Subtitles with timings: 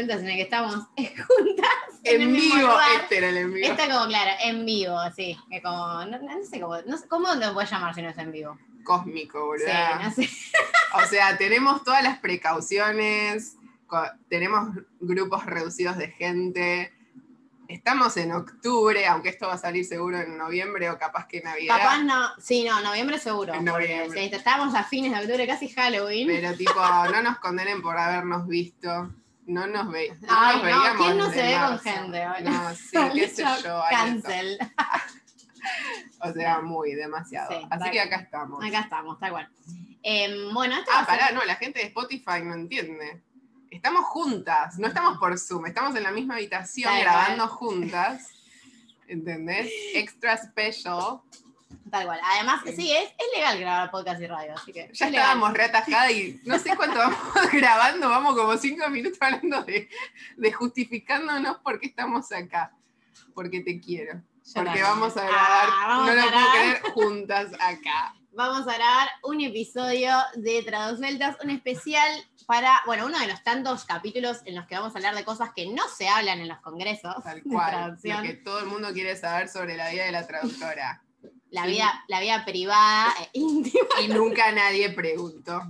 [0.00, 1.70] en el que estamos juntas.
[2.04, 3.00] En, vivo, lugar.
[3.00, 3.66] este era el en vivo.
[3.66, 5.38] Está como, claro, en vivo, sí.
[5.50, 8.18] Es como, no, no sé cómo, no sé, ¿cómo lo puedes llamar si no es
[8.18, 8.58] en vivo?
[8.84, 10.02] Cósmico, Sí, boludo.
[10.02, 10.28] no sé.
[11.02, 13.56] O sea, tenemos todas las precauciones,
[14.28, 14.68] tenemos
[15.00, 16.92] grupos reducidos de gente.
[17.66, 21.78] Estamos en octubre, aunque esto va a salir seguro en noviembre o capaz que Navidad.
[21.78, 23.54] Capaz no, sí, no, noviembre seguro.
[23.54, 24.28] En noviembre.
[24.28, 26.26] sí, estábamos a fines de octubre, casi Halloween.
[26.28, 26.74] Pero tipo,
[27.10, 29.10] no nos condenen por habernos visto.
[29.46, 31.06] No nos, ve, no Ay, nos no, veíamos.
[31.06, 32.24] ¿quién no se ve con gente?
[32.42, 33.52] No, sí, qué sé yo.
[33.54, 33.88] está.
[33.90, 34.58] Cancel.
[36.20, 37.50] O sea, muy, demasiado.
[37.50, 38.62] Sí, Así que acá estamos.
[38.62, 39.48] Acá estamos, tal cual.
[40.02, 43.22] Em, bueno, esto Ah, ser- pará, no, la gente de Spotify no entiende.
[43.70, 48.28] Estamos juntas, no estamos por Zoom, estamos en la misma habitación grabando juntas.
[49.08, 49.70] ¿Entendés?
[49.94, 51.20] Extra special.
[51.94, 52.20] Tal cual.
[52.24, 54.90] Además, sí, es, es legal grabar podcast y radio, así que.
[54.92, 57.18] Ya es estábamos reatajadas y no sé cuánto vamos
[57.52, 59.88] grabando, vamos como cinco minutos hablando de,
[60.36, 62.72] de justificándonos por qué estamos acá.
[63.32, 64.14] Porque te quiero.
[64.14, 64.22] Yo
[64.54, 64.84] Porque también.
[64.86, 66.52] vamos a grabar, Ah, vamos no a lo puedo grabar.
[66.58, 68.14] creer, juntas acá.
[68.36, 72.10] Vamos a grabar un episodio de Traduceltas, un especial
[72.48, 75.50] para, bueno, uno de los tantos capítulos en los que vamos a hablar de cosas
[75.54, 77.70] que no se hablan en los congresos Tal de cual.
[77.70, 78.22] Lo traducción.
[78.24, 81.03] que todo el mundo quiere saber sobre la vida de la traductora.
[81.54, 85.62] La vida, la vida privada e íntima, Y nunca nadie preguntó.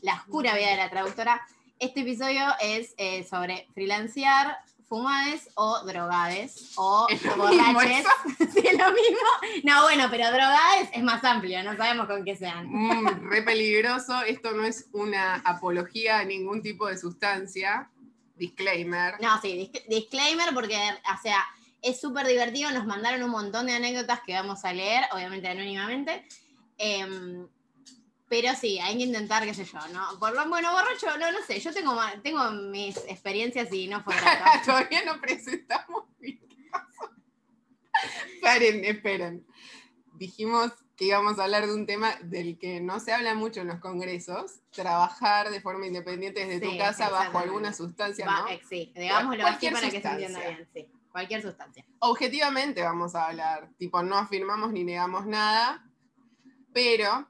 [0.00, 1.46] la oscura vida de la traductora.
[1.78, 4.56] Este episodio es eh, sobre freelancear,
[4.88, 8.06] fumades o drogades o Es lo mismo borraches.
[8.38, 9.28] sí, lo mismo.
[9.64, 12.66] No, bueno, pero drogades es más amplio, no sabemos con qué sean.
[12.68, 14.22] Mm, re peligroso.
[14.22, 17.90] Esto no es una apología a ningún tipo de sustancia.
[18.36, 19.20] Disclaimer.
[19.20, 21.44] No, sí, dis- disclaimer porque, o sea,
[21.82, 22.70] es súper divertido.
[22.70, 26.26] Nos mandaron un montón de anécdotas que vamos a leer, obviamente anónimamente.
[26.78, 27.46] Em,
[28.28, 30.18] pero sí, hay que intentar, qué sé yo, ¿no?
[30.18, 31.58] Por bueno, borracho, no, no sé.
[31.58, 34.14] Yo tengo, tengo mis experiencias y no fue.
[34.64, 36.38] Todavía no presentamos mi
[36.70, 37.12] caso.
[38.40, 39.46] Paren, esperen.
[40.14, 43.68] Dijimos que íbamos a hablar de un tema del que no se habla mucho en
[43.68, 48.48] los congresos, trabajar de forma independiente desde tu casa bajo alguna sustancia, Va, ¿no?
[48.48, 50.26] eh, sí, digámoslo así para que se sustancia.
[50.26, 50.68] entienda bien.
[50.74, 51.84] Sí, cualquier sustancia.
[52.00, 55.84] Objetivamente vamos a hablar, tipo, no afirmamos ni negamos nada,
[56.72, 57.28] pero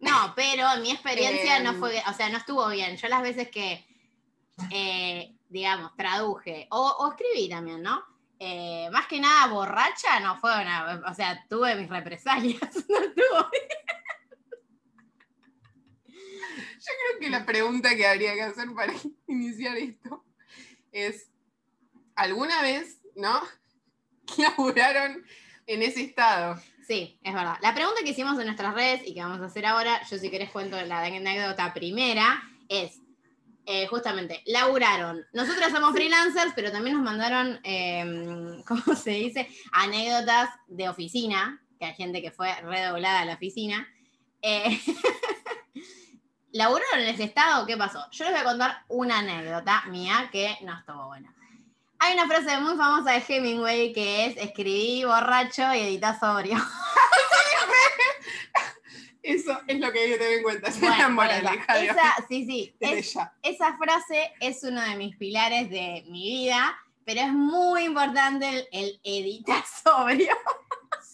[0.00, 1.78] No, pero mi experiencia no Em.
[1.78, 2.96] fue, o sea, no estuvo bien.
[2.96, 3.86] Yo las veces que,
[4.70, 8.02] eh, digamos, traduje o, o escribí también, ¿no?
[8.38, 13.50] Eh, más que nada borracha no fue una, o sea, tuve mis represalias, no estuvo
[13.52, 13.68] bien.
[16.08, 18.94] creo que la pregunta que habría que hacer para
[19.26, 20.24] iniciar esto
[20.92, 21.30] es,
[22.20, 23.40] ¿alguna vez, no?
[24.38, 25.24] laburaron
[25.66, 26.60] en ese estado?
[26.86, 27.56] Sí, es verdad.
[27.62, 30.30] La pregunta que hicimos en nuestras redes y que vamos a hacer ahora, yo si
[30.30, 33.00] querés cuento la anécdota primera, es
[33.64, 35.24] eh, justamente, laburaron.
[35.32, 39.48] Nosotros somos freelancers, pero también nos mandaron, eh, ¿cómo se dice?
[39.72, 43.88] Anécdotas de oficina, que hay gente que fue redoblada a la oficina.
[44.42, 44.78] Eh,
[46.52, 47.64] ¿Laburaron en ese estado?
[47.64, 48.04] ¿Qué pasó?
[48.10, 51.34] Yo les voy a contar una anécdota mía que no estuvo buena.
[52.02, 56.56] Hay una frase muy famosa de Hemingway que es escribí borracho y editá sobrio.
[59.22, 60.68] Eso es lo que que tener en cuenta.
[60.70, 63.32] Es Bueno, de, esa, sí, sí, de es- ella.
[63.42, 68.98] esa frase es uno de mis pilares de mi vida, pero es muy importante el,
[69.04, 70.34] el editar sobrio.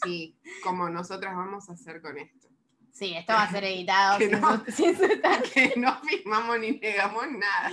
[0.05, 2.47] Sí, como nosotras vamos a hacer con esto.
[2.93, 4.65] Sí, esto va a ser editado Que sin, no.
[4.65, 5.51] su- sin sustancia.
[5.53, 7.71] Que no firmamos ni negamos nada.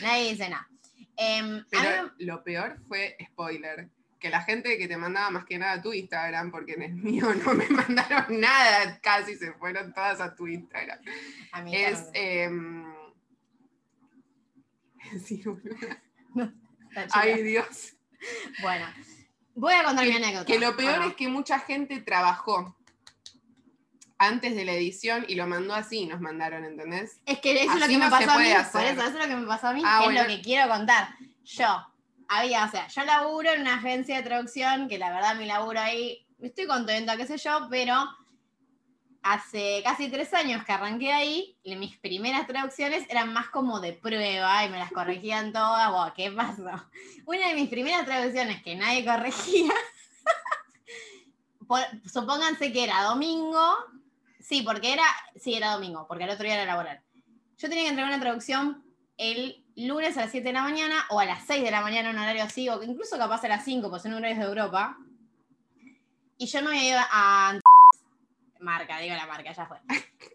[0.00, 0.66] Nadie dice nada.
[1.16, 3.88] Em, Pero mí- lo peor fue, spoiler,
[4.18, 6.94] que la gente que te mandaba más que nada a tu Instagram, porque en el
[6.96, 10.98] mío no me mandaron nada, casi se fueron todas a tu Instagram.
[11.52, 12.08] a mí Es.
[12.14, 12.84] em,
[15.24, 15.58] sí, chido.
[17.12, 17.94] Ay, Dios.
[18.62, 18.86] Bueno,
[19.54, 20.44] voy a contar mi anécdota.
[20.46, 21.08] Que lo peor ¿o no?
[21.10, 22.75] es que mucha gente trabajó
[24.18, 27.20] antes de la edición y lo mandó así, nos mandaron, ¿entendés?
[27.26, 28.48] Es que eso es lo que me no pasó a mí.
[28.72, 29.82] Por eso, eso es lo que me pasó a mí.
[29.84, 30.22] Ah, es bueno.
[30.22, 31.08] lo que quiero contar.
[31.44, 31.86] Yo
[32.28, 35.80] había, o sea, yo laburo en una agencia de traducción, que la verdad mi laburo
[35.80, 37.94] ahí, estoy contenta, qué sé yo, pero
[39.22, 43.92] hace casi tres años que arranqué ahí, y mis primeras traducciones eran más como de
[43.92, 45.90] prueba y me las corregían todas.
[45.90, 46.64] Wow, ¿qué pasó?
[47.26, 49.72] Una de mis primeras traducciones que nadie corregía,
[51.68, 53.76] por- supónganse que era domingo,
[54.46, 55.04] sí, porque era,
[55.34, 57.00] sí, era domingo, porque el otro día era laboral.
[57.58, 58.84] Yo tenía que entregar una traducción
[59.16, 62.10] el lunes a las 7 de la mañana o a las 6 de la mañana,
[62.10, 64.98] un horario así, o incluso capaz a las 5, pues son horarios de Europa.
[66.38, 67.58] Y yo no me iba a
[68.60, 69.78] marca, digo la marca, ya fue.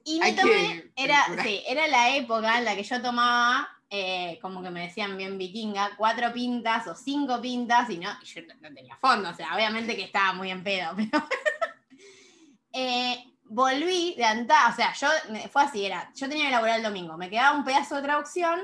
[0.03, 4.63] Y me tomé, era, sí, era la época en la que yo tomaba, eh, como
[4.63, 8.73] que me decían bien vikinga, cuatro pintas o cinco pintas y no, yo no, no
[8.73, 11.23] tenía fondo, o sea, obviamente que estaba muy en pedo, pero
[12.73, 15.09] Eh, volví de antar, o sea, yo
[15.51, 18.61] fue así, era, yo tenía que laburar el domingo, me quedaba un pedazo de traducción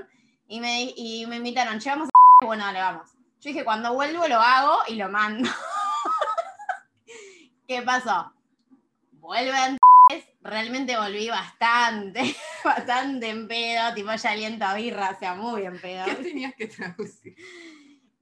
[0.47, 3.09] y me, y me invitaron, llegamos a bueno, dale, vamos.
[3.41, 5.49] Yo dije, cuando vuelvo lo hago y lo mando.
[7.67, 8.31] ¿Qué pasó?
[9.13, 15.35] Vuelve antes, realmente volví bastante, bastante en pedo, tipo ya aliento a birra, o sea,
[15.35, 16.05] muy en pedo.
[16.05, 17.35] ¿Qué tenías que traducir?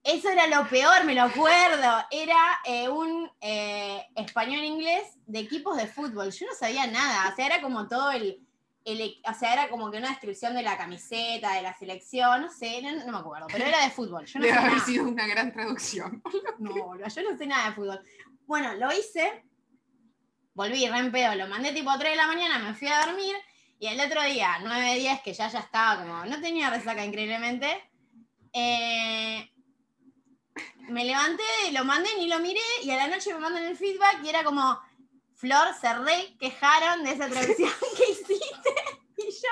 [0.08, 2.06] Eso era lo peor, me lo acuerdo.
[2.12, 6.32] Era eh, un eh, español-inglés de equipos de fútbol.
[6.32, 7.32] Yo no sabía nada.
[7.32, 8.40] O sea, era como todo el,
[8.86, 12.42] el- O sea, era como que una descripción de la camiseta, de la selección.
[12.44, 13.48] No sé, no, no me acuerdo.
[13.52, 14.26] Pero era de fútbol.
[14.28, 14.86] Yo no Debe haber nada.
[14.86, 16.22] sido una gran traducción.
[16.60, 18.00] No, no, yo no sé nada de fútbol.
[18.46, 19.44] Bueno, lo hice.
[20.54, 21.34] Volví re en pedo.
[21.34, 23.36] Lo mandé tipo a 3 de la mañana, me fui a dormir.
[23.80, 26.26] Y el otro día, 9, 10, que ya ya estaba como.
[26.26, 27.68] No tenía resaca increíblemente.
[28.54, 29.52] eh,
[30.90, 32.60] me levanté, lo mandé, ni lo miré.
[32.84, 34.80] Y a la noche me mandan el feedback y era como.
[35.38, 38.36] Flor, se re quejaron de esa traducción que hiciste.
[39.18, 39.50] Y yo.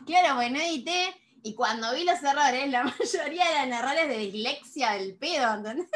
[0.00, 0.04] "Uh".
[0.04, 1.14] Claro, bueno, edité.
[1.42, 5.88] Y cuando vi los errores, la mayoría eran errores de dislexia del pedo, ¿entendés?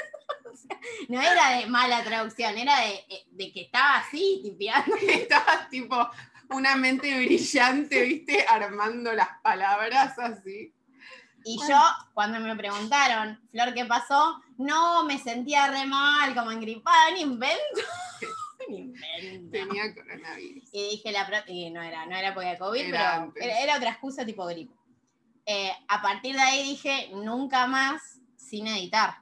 [1.08, 4.96] No era de mala traducción, era de, eh, de que estaba así, tipeando.
[4.96, 6.08] Estabas tipo
[6.50, 10.72] una mente brillante, viste, armando las palabras así.
[11.44, 11.78] Y yo,
[12.14, 14.40] cuando me preguntaron, Flor, ¿qué pasó?
[14.56, 17.80] No, me sentía re mal, como engripada, ni invento.
[18.68, 19.50] ni invento.
[19.50, 20.68] Tenía coronavirus.
[20.72, 23.42] Y dije, la pro- y no era, no era porque de COVID, Era pero antes.
[23.44, 24.72] era, era otra excusa tipo gripe.
[25.46, 29.18] Eh, a partir de ahí dije, nunca más sin editar.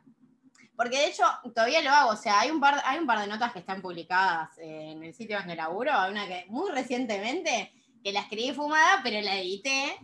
[0.76, 1.24] Porque de hecho,
[1.54, 2.10] todavía lo hago.
[2.10, 5.02] O sea, hay un par, hay un par de notas que están publicadas eh, en
[5.02, 5.92] el sitio donde laburo.
[5.92, 7.72] Hay una que muy recientemente,
[8.02, 9.98] que la escribí fumada, pero la edité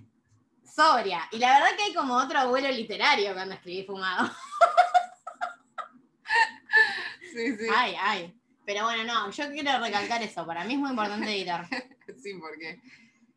[0.75, 1.29] sobria.
[1.33, 4.31] Y la verdad que hay como otro abuelo literario cuando escribí fumado.
[7.33, 7.67] Sí, sí.
[7.75, 8.35] Ay, ay.
[8.65, 10.47] Pero bueno, no, yo quiero recalcar eso.
[10.47, 11.67] Para mí es muy importante editar.
[12.23, 12.81] Sí, porque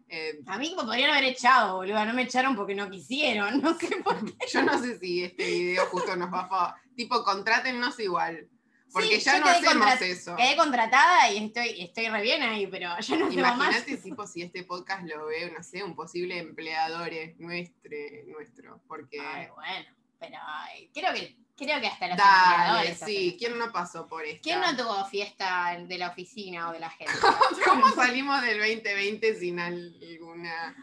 [0.07, 2.03] eh, A mí me podrían haber echado, boludo.
[2.05, 3.61] No me echaron porque no quisieron.
[3.61, 4.33] No sé por qué.
[4.51, 6.75] yo no sé si este video justo nos va a...
[6.95, 8.47] Tipo, contrátennos igual.
[8.91, 10.35] Porque Sí, ya no hacemos eso.
[10.35, 13.31] Quedé contratada y estoy, estoy re bien ahí, pero ya no.
[13.31, 17.91] Imagínate tipo, si este podcast lo ve, no sé, un posible empleador es nuestro,
[18.27, 18.81] nuestro.
[18.87, 19.19] Porque...
[19.19, 19.89] Ay, bueno,
[20.19, 23.35] pero ay, creo que creo que hasta los Dale, empleadores sí.
[23.37, 24.41] ¿Quién no pasó por esto?
[24.43, 27.13] ¿Quién no tuvo fiesta de la oficina o de la gente?
[27.65, 30.75] ¿Cómo salimos del 2020 sin alguna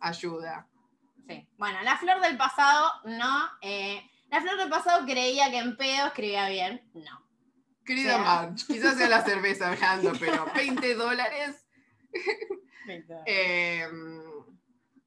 [0.00, 0.66] ayuda?
[1.28, 1.46] Sí.
[1.58, 3.50] Bueno, la flor del pasado, no.
[3.60, 6.82] eh, la flor del pasado creía que en pedo escribía bien.
[6.94, 7.26] No.
[7.84, 8.18] Querida.
[8.18, 11.66] March, quizás sea la cerveza hablando, pero 20 dólares.
[13.26, 13.86] Eh,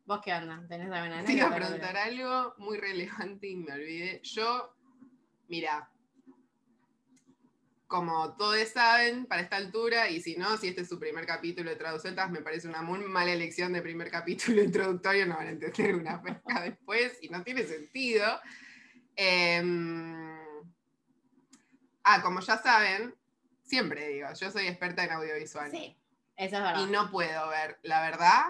[0.06, 0.64] ¿Vos qué onda?
[0.68, 4.20] ¿Tenés alguna te iba a preguntar algo muy relevante y me olvidé.
[4.24, 4.76] Yo,
[5.48, 5.90] mira,
[7.92, 11.70] como todos saben, para esta altura, y si no, si este es su primer capítulo
[11.70, 15.52] de Traducetas, me parece una muy mala elección de primer capítulo introductorio, no van a
[15.52, 18.26] entender una pesca después y no tiene sentido.
[19.16, 20.28] Em,
[22.04, 23.16] ah, como ya saben,
[23.64, 25.72] siempre digo, yo soy experta en audiovisual.
[25.72, 25.98] Sí,
[26.36, 26.82] eso es verdad.
[26.82, 28.44] Y no puedo ver, la verdad,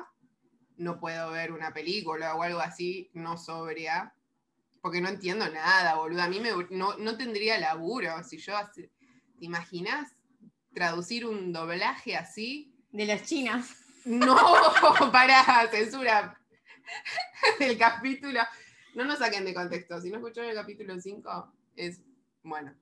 [0.77, 4.13] no puedo ver una película o algo así no sobria,
[4.81, 6.23] porque no entiendo nada, boludo.
[6.23, 8.89] A mí me, no, no tendría laburo si yo, ¿te
[9.39, 10.15] imaginas
[10.73, 12.73] traducir un doblaje así?
[12.91, 13.67] De los chinos.
[14.05, 14.35] No,
[15.11, 16.37] para censura
[17.59, 18.39] del capítulo.
[18.93, 20.01] No nos saquen de contexto.
[20.01, 22.01] Si no escucharon el capítulo 5, es
[22.43, 22.73] bueno.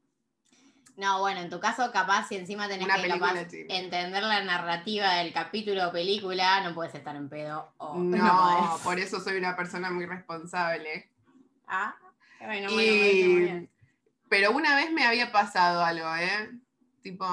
[0.99, 3.33] No, bueno, en tu caso, capaz, si encima tenés Una que capaz,
[3.69, 7.71] entender la narrativa del capítulo o película, no puedes estar en pedo.
[7.77, 11.09] o no, por eso soy una persona muy responsable.
[11.67, 11.95] Ah,
[12.41, 13.69] bueno, muy bien.
[14.27, 16.51] Pero una vez me había pasado algo, ¿eh?
[17.01, 17.25] Tipo,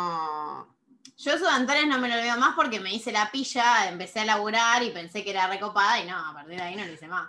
[1.18, 4.82] Yo Sudantares no me lo olvido más porque me hice la pilla, empecé a laburar
[4.84, 7.28] y pensé que era recopada y no, a partir de ahí no lo hice más.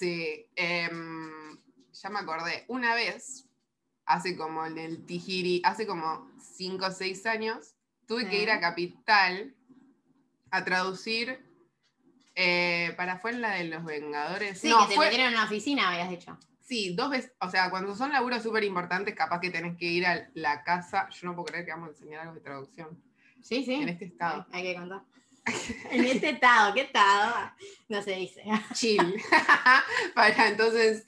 [0.00, 1.58] Sí, em,
[1.92, 2.64] ya me acordé.
[2.68, 3.46] Una vez,
[4.06, 7.74] hace como en el Tijiri, hace como 5 o 6 años,
[8.06, 9.54] tuve que ir a Capital
[10.50, 11.46] a traducir
[12.34, 14.58] eh, para fue en la de los Vengadores.
[14.58, 16.38] Sí, no, que te fue, metieron en una oficina, habías dicho.
[16.60, 20.06] Sí, dos veces, o sea, cuando son laburos súper importantes, capaz que tenés que ir
[20.06, 21.08] a la casa.
[21.10, 23.02] Yo no puedo creer que vamos a enseñar algo de traducción
[23.42, 23.74] Sí, sí.
[23.74, 24.46] en este estado.
[24.50, 25.02] Hay, hay que contar.
[25.90, 27.52] en este estado, ¿qué estado?
[27.88, 28.42] No se dice.
[28.74, 29.22] Chill.
[30.14, 31.06] Para entonces,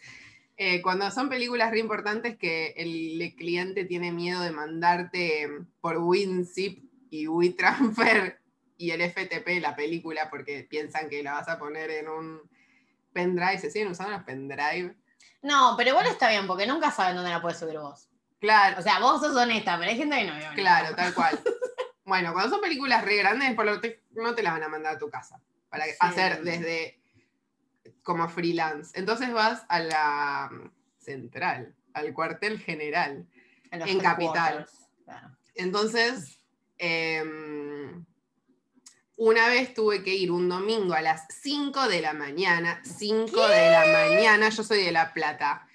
[0.65, 5.49] Eh, cuando son películas re importantes que el cliente tiene miedo de mandarte
[5.81, 8.39] por WinZip y WeTransfer
[8.77, 12.41] y el FTP la película porque piensan que la vas a poner en un
[13.13, 13.59] pendrive.
[13.59, 14.95] ¿Se siguen usando los pendrive?
[15.43, 18.09] No, pero igual está bien porque nunca saben dónde la puedes subir vos.
[18.39, 18.79] Claro.
[18.79, 20.55] O sea, vos sos honesta, pero hay gente que no honesta.
[20.55, 21.41] Claro, tal cual.
[22.05, 24.97] Bueno, cuando son películas re grandes, por lo que no te las van a mandar
[24.97, 25.41] a tu casa.
[25.69, 25.93] Para Sí.
[26.01, 26.99] hacer desde
[28.03, 28.99] como freelance.
[28.99, 30.51] Entonces vas a la
[30.99, 33.27] central, al cuartel general.
[33.71, 34.67] en Capital.
[35.05, 35.37] claro.
[35.55, 36.39] Entonces,
[36.77, 38.05] em,
[39.17, 43.71] una vez tuve que ir un domingo a las 5 de la mañana, 5 de
[43.71, 45.67] la mañana, yo soy de La Plata,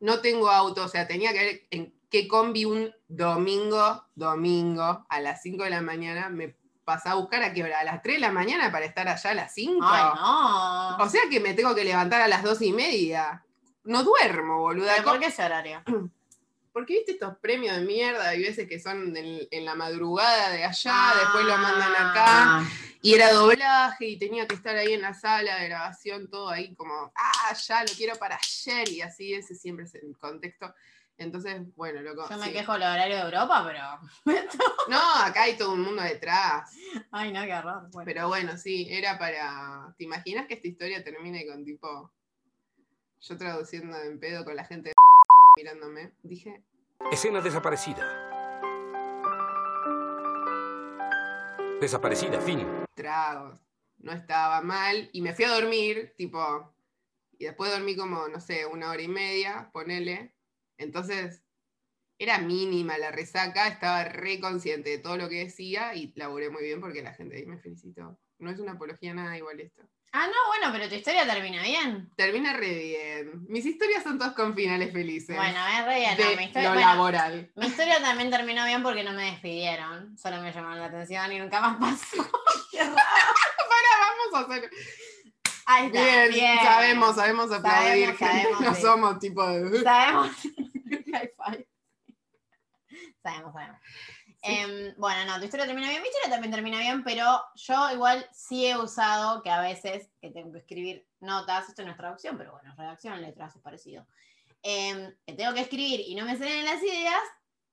[0.00, 5.20] no tengo auto, o sea, tenía que ver en qué combi un domingo, domingo, a
[5.20, 8.16] las 5 de la mañana, me pasaba a buscar a qué hora, a las 3
[8.16, 9.78] de la mañana para estar allá a las 5.
[9.82, 10.96] Ay, no.
[11.04, 13.44] O sea que me tengo que levantar a las 2 y media.
[13.84, 14.94] No duermo, boluda.
[14.96, 15.82] ¿Pero ¿Por qué ese horario?
[16.72, 20.64] Porque viste estos premios de mierda, hay veces que son en, en la madrugada de
[20.64, 22.24] allá, después lo mandan acá,
[22.60, 22.68] Ah,
[23.02, 26.74] y era doblaje y tenía que estar ahí en la sala de grabación, todo ahí
[26.74, 30.72] como, ah, ya lo quiero para ayer, y así ese siempre es el contexto.
[31.18, 32.28] Entonces, bueno, loco.
[32.30, 32.52] Yo me sí.
[32.52, 34.36] quejo del horario de Europa, pero.
[34.88, 36.70] No, acá hay todo un mundo detrás.
[37.10, 37.88] Ay, no, qué horror.
[37.90, 38.04] Bueno.
[38.06, 39.94] Pero bueno, sí, era para.
[39.98, 42.10] ¿Te imaginas que esta historia termine con tipo.
[43.20, 44.94] Yo traduciendo en pedo con la gente de
[45.56, 46.12] mirándome?
[46.22, 46.62] Dije,
[47.10, 48.06] Escena desaparecida.
[51.80, 52.66] Desaparecida, fin.
[52.94, 53.58] tragos.
[53.98, 55.10] No estaba mal.
[55.12, 56.72] Y me fui a dormir, tipo.
[57.38, 60.32] Y después dormí como, no sé, una hora y media, ponele.
[60.78, 61.42] Entonces,
[62.18, 66.62] era mínima la resaca, estaba re consciente de todo lo que decía y laburé muy
[66.62, 68.18] bien porque la gente ahí me felicitó.
[68.38, 69.82] No es una apología nada igual esto.
[70.12, 72.10] Ah, no, bueno, pero tu historia termina bien.
[72.16, 73.46] Termina re bien.
[73.48, 75.36] Mis historias son todas con finales felices.
[75.36, 76.16] Bueno, es re bien.
[76.18, 77.52] no, mi, historia, lo bueno, laboral.
[77.54, 80.16] mi historia también terminó bien porque no me despidieron.
[80.16, 82.16] Solo me llamaron la atención y nunca más pasó.
[82.70, 82.94] Qué raro.
[82.94, 84.70] Para, vamos a hacer.
[85.66, 86.00] Ahí está.
[86.00, 86.58] Bien, bien.
[86.64, 88.16] sabemos, sabemos aplaudir.
[88.16, 88.42] Sabemos, gente.
[88.42, 88.80] sabemos, no sí.
[88.80, 89.82] somos tipo de.
[89.82, 90.30] Sabemos.
[91.12, 91.68] High five.
[93.22, 93.80] Sabemos, sabemos.
[94.42, 98.26] Em, bueno, no, tu historia termina bien, mi historia también termina bien, pero yo igual
[98.32, 102.38] sí he usado que a veces que tengo que escribir notas, esto no es traducción,
[102.38, 104.06] pero bueno, redacción, letras es parecido,
[104.62, 107.20] em, que tengo que escribir y no me salen las ideas,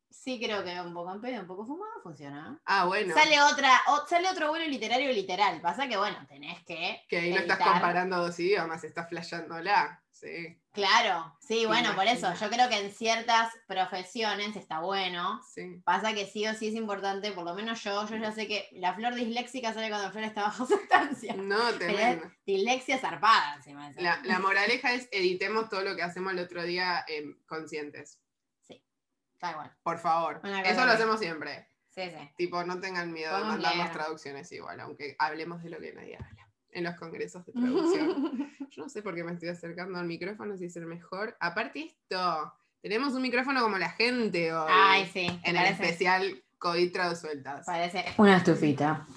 [0.10, 2.60] sí creo que un poco en pedo, un poco fumado, funciona.
[2.65, 3.13] Ah, bueno.
[3.13, 7.04] Sale, otra, o- sale otro vuelo literario literal, pasa que bueno, tenés que...
[7.08, 10.04] Que ahí no estás comparando dos idiomas, estás flasheándola.
[10.15, 15.81] Sí, Claro, sí, bueno, por eso, yo creo que en ciertas profesiones está bueno, sí.
[15.84, 18.69] Pasa que sí o sí es importante, por lo menos yo, yo ya sé que
[18.72, 21.36] la flor disléxica sale cuando la flor está bajo sustancia.
[21.36, 22.31] No, tremendo.
[22.45, 24.01] dislexia zarpada encima de eso.
[24.01, 28.22] La, la moraleja es editemos todo lo que hacemos el otro día em, conscientes.
[28.69, 29.75] Está igual.
[29.84, 30.41] Por favor.
[30.63, 31.67] Eso lo hacemos siempre.
[31.89, 32.31] Sí, sí.
[32.38, 36.44] Tipo, no tengan miedo de mandarnos traducciones igual, aunque hablemos de lo que nadie habla.
[36.75, 38.53] En los congresos de traducción.
[38.70, 41.36] Yo no sé por qué me estoy acercando al micrófono, si es el mejor.
[41.39, 44.70] Aparte esto, tenemos un micrófono como la gente hoy.
[44.70, 45.27] Ay, sí.
[45.44, 47.65] en el especial COVID Tradusueltas.
[47.65, 49.08] parece una estufita.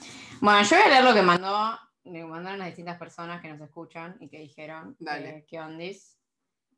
[0.40, 3.48] Bueno, yo voy a leer lo que mandó, lo que mandaron las distintas personas que
[3.48, 5.28] nos escuchan y que dijeron Dale.
[5.38, 6.16] eh, qué ondis.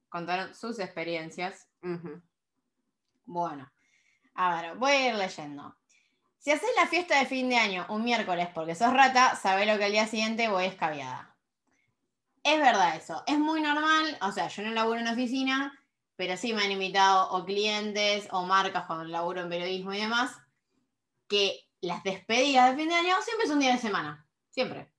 [0.09, 1.69] Contaron sus experiencias.
[1.83, 2.23] Ujú.
[3.27, 3.71] Bueno,
[4.35, 5.77] a ver, voy a ir leyendo.
[6.41, 9.77] Si haces la fiesta de fin de año un miércoles porque sos rata, sabés lo
[9.77, 11.37] que al día siguiente voy escabiada.
[12.43, 15.79] Es verdad eso, es muy normal, o sea, yo no laburo en oficina,
[16.17, 20.35] pero sí me han invitado o clientes o marcas cuando laburo en periodismo y demás,
[21.29, 24.91] que las despedidas de fin de año siempre es un día de semana, siempre.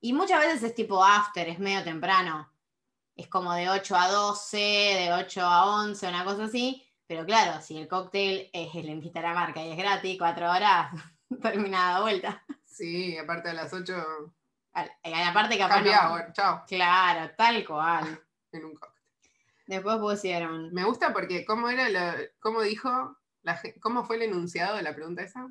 [0.00, 2.50] Y muchas veces es tipo after, es medio temprano.
[3.14, 6.84] Es como de 8 a 12, de 8 a 11, una cosa así.
[7.06, 10.50] Pero claro, si el cóctel es el invita a la marca y es gratis, 4
[10.50, 10.90] horas,
[11.42, 12.42] terminada vuelta.
[12.64, 13.94] Sí, aparte a las 8
[14.72, 16.32] Al- Y aparte capaz cambia no-.
[16.32, 16.64] Chao.
[16.66, 18.20] Claro, tal cual.
[18.52, 19.02] En un cóctel.
[19.66, 20.72] Después pusieron.
[20.72, 24.94] Me gusta porque, ¿cómo era lo, cómo dijo, la, cómo fue el enunciado de la
[24.94, 25.48] pregunta esa?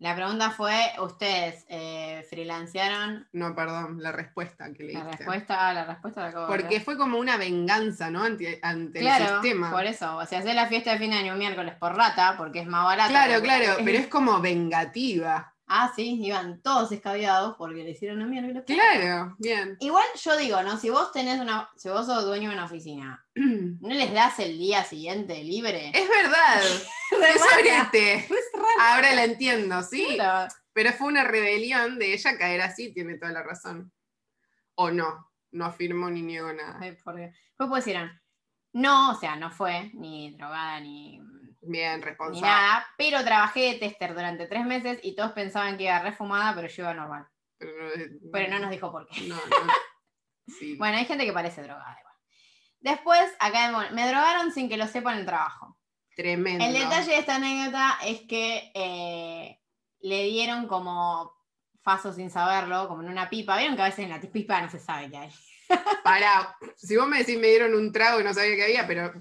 [0.00, 3.28] La pregunta fue: ¿Ustedes eh, freelancearon?
[3.32, 7.18] No, perdón, la respuesta que le La respuesta, la respuesta la acabo Porque fue como
[7.18, 8.24] una venganza, ¿no?
[8.24, 9.70] Ante, ante el sistema.
[9.70, 10.16] por eso.
[10.16, 12.66] O sea, hacer la fiesta de fin de año un miércoles por rata, porque es
[12.66, 13.10] más barato.
[13.10, 15.54] Claro, claro, pero es como vengativa.
[15.72, 18.64] Ah, sí, iban todos escabeados porque le hicieron miércoles.
[18.66, 19.76] por Claro, bien.
[19.78, 20.76] Igual yo digo, ¿no?
[20.76, 24.58] Si vos tenés una, si vos sos dueño de una oficina, ¿no les das el
[24.58, 25.92] día siguiente libre?
[25.94, 26.60] Es verdad.
[27.34, 28.28] Es sorete.
[28.80, 30.14] Ahora la entiendo, sí.
[30.16, 30.52] Claro.
[30.72, 33.92] Pero fue una rebelión de ella caer así, tiene toda la razón.
[34.74, 36.78] O no, no afirmo ni niego nada.
[36.80, 37.30] Ay, por Dios.
[37.58, 38.10] Después pusieron,
[38.72, 41.20] No, o sea, no fue ni drogada ni,
[41.62, 42.40] Bien, ni responsable.
[42.40, 46.68] nada, pero trabajé de tester durante tres meses y todos pensaban que iba refumada, pero
[46.68, 47.26] yo iba normal.
[47.58, 49.20] Pero, no- Pero no nos dijo por qué.
[49.28, 49.34] No,
[49.66, 49.72] no.
[50.58, 50.76] Sí.
[50.76, 52.14] Bueno, hay gente que parece drogada igual.
[52.80, 55.76] Después, acá me- drogaron sin que lo sepa en el trabajo.
[56.16, 56.64] Tremendo.
[56.64, 59.60] El detalle de esta anécdota es que eh,
[60.00, 61.32] le dieron como
[61.82, 63.56] faso sin saberlo, como en una pipa.
[63.58, 65.30] Vieron que a veces en la pipa no se sabe qué hay.
[66.02, 69.12] Pará, si vos me decís me dieron un trago y no sabía qué había, pero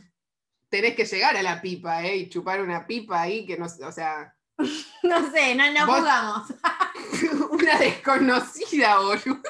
[0.69, 2.15] tenés que llegar a la pipa, ¿eh?
[2.17, 4.35] Y chupar una pipa ahí que no, o sea,
[5.03, 6.53] No sé, no, no Vos- jugamos.
[7.51, 9.41] una desconocida, boludo.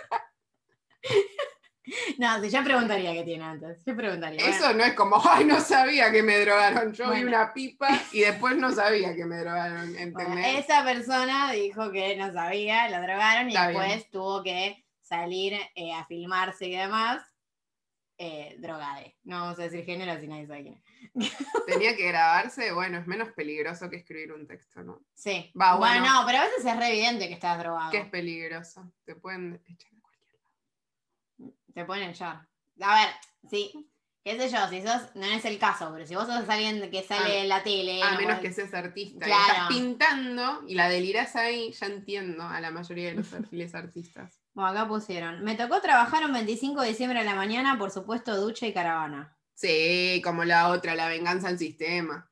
[2.20, 3.84] No, yo preguntaría qué tiene antes.
[3.84, 4.40] Yo preguntaría.
[4.42, 6.94] Bueno, Eso no es como, ay, no sabía que me drogaron.
[6.94, 7.30] Yo vi Bueno.
[7.30, 12.32] una pipa y después no sabía que me drogaron, bueno, esa persona dijo que no
[12.32, 14.04] sabía, la drogaron y Está después bien.
[14.12, 17.24] tuvo que salir eh, a filmarse y demás.
[18.22, 19.16] Eh, drogade.
[19.24, 20.84] No vamos a decir género si nadie sabe quién
[21.16, 21.38] es.
[21.66, 25.00] Tenía que grabarse, bueno, es menos peligroso que escribir un texto, ¿no?
[25.14, 25.54] Sí.
[25.60, 26.22] Va, bueno, bueno.
[26.22, 27.92] no, pero a veces es re evidente que estás drogado.
[27.92, 28.92] Que es peligroso.
[29.06, 31.54] Te pueden echar a cualquier lado.
[31.74, 32.46] Te pueden echar.
[32.82, 33.10] A ver,
[33.50, 33.90] sí,
[34.22, 37.04] qué sé yo, si sos, no es el caso, pero si vos sos alguien que
[37.04, 39.44] sale Ah, en la tele, A no menos podés- que seas artista y Claro.
[39.54, 44.39] estás pintando y la delirás ahí, ya entiendo a la mayoría de los perfiles artistas.
[44.54, 45.44] Bueno, acá pusieron.
[45.44, 49.36] Me tocó trabajar un 25 de diciembre a la mañana, por supuesto, ducha y caravana.
[49.54, 52.30] Sí, como la otra, la venganza al sistema.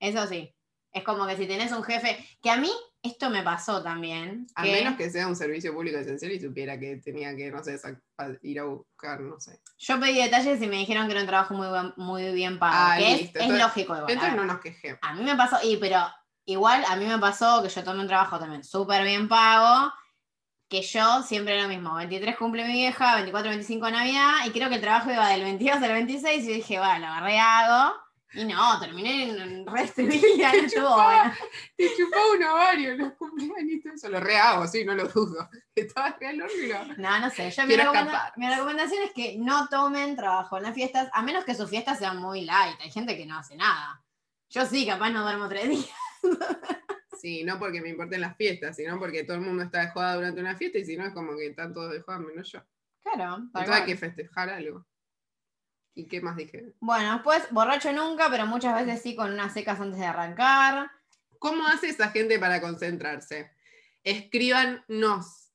[0.00, 0.54] Eso sí.
[0.92, 2.24] Es como que si tenés un jefe.
[2.42, 2.70] Que a mí
[3.02, 4.46] esto me pasó también.
[4.54, 7.62] A que menos que sea un servicio público esencial y supiera que tenía que, no
[7.62, 7.78] sé,
[8.42, 9.60] ir a buscar, no sé.
[9.78, 12.92] Yo pedí detalles y me dijeron que era un trabajo muy, buen- muy bien pagado.
[12.92, 13.38] Ah, que es- listo.
[13.38, 14.10] es, Entonces- lógico igual.
[14.12, 14.98] Entonces no nos quejemos.
[15.02, 16.00] A mí me pasó, y pero
[16.46, 19.92] igual a mí me pasó que yo tomé un trabajo también súper bien pago,
[20.68, 24.74] que yo siempre lo mismo, 23 cumple mi vieja, 24, 25 Navidad, y creo que
[24.76, 27.94] el trabajo iba del 22 al 26, y dije, bueno, lo agarré hago,
[28.34, 31.32] y no, terminé en, en re estrebilidad, no estuvo bueno.
[31.74, 33.86] Te chupó un ovario en los cumpleaños.
[33.94, 35.48] Eso lo rehago, sí, no lo dudo.
[35.74, 36.94] Estaba real horrible.
[36.98, 40.74] No, no sé, yo mi, recomenda- mi recomendación es que no tomen trabajo en las
[40.74, 44.02] fiestas, a menos que sus fiestas sean muy light, hay gente que no hace nada.
[44.50, 45.88] Yo sí, capaz no duermo tres días.
[47.20, 50.14] Sí, no porque me importen las fiestas, sino porque todo el mundo está de joda
[50.14, 52.62] durante una fiesta y si no es como que están todos de joda menos yo.
[53.02, 54.86] Claro, Entonces hay que festejar algo.
[55.94, 56.74] ¿Y qué más dije?
[56.78, 60.90] Bueno, después, borracho nunca, pero muchas veces sí con unas secas antes de arrancar.
[61.40, 63.50] ¿Cómo hace esa gente para concentrarse?
[64.04, 65.52] Escríbanos.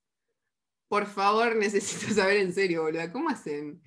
[0.90, 3.10] Por favor, necesito saber en serio, boluda.
[3.10, 3.82] ¿Cómo hacen?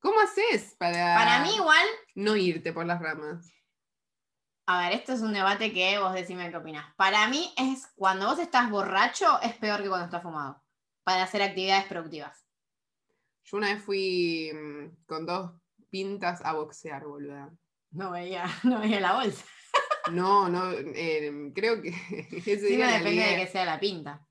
[0.00, 3.54] ¿Cómo haces para, Para mí igual, no irte por las ramas?
[4.66, 6.94] A ver, esto es un debate que vos decime qué opinás.
[6.96, 10.62] Para mí es cuando vos estás borracho es peor que cuando estás fumado.
[11.02, 12.46] Para hacer actividades productivas.
[13.44, 15.50] Yo una vez fui mm, con dos
[15.90, 17.50] pintas a boxear, boluda.
[17.90, 19.44] No veía, no veía la bolsa.
[20.12, 21.88] No, no, eh, creo que
[22.32, 24.26] ese Sí, día depende de que sea la pinta.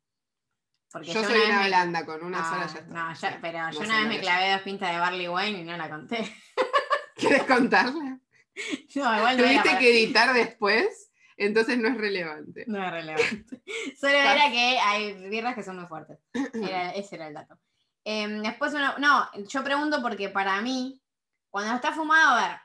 [0.91, 2.93] Porque Yo una soy una me- blanda, con una Ah, sola ya está.
[2.93, 5.63] No, ya- pero no yo una vez me clavé dos pintas de Barley Wine y
[5.63, 6.17] no la conté.
[7.15, 8.12] ¿Quieres contarla?
[8.95, 12.65] No, igual no Tuviste que editar después, entonces no es relevante.
[12.67, 13.61] no es relevante.
[13.99, 16.19] Solo era que hay birras que son muy fuertes.
[16.53, 17.57] Era- ese era el dato.
[18.03, 21.01] Em, después uno, no, yo pregunto porque para mí,
[21.49, 22.57] cuando está fumado, a ver,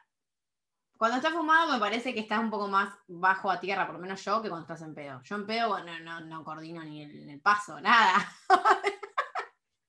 [0.98, 4.01] cuando está fumado me parece que estás un poco más bajo a tierra, por lo
[4.03, 5.22] menos yo, que cuando estás en pedo.
[5.22, 8.31] Yo en pedo bueno, no, no coordino ni el, el paso, nada.